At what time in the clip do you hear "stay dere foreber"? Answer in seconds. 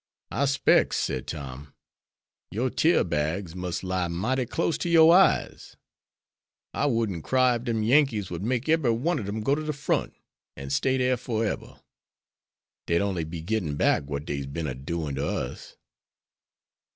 10.71-11.81